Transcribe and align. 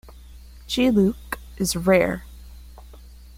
"Chillu-k" 0.67 1.37
is 1.57 1.75
rare. 1.75 2.25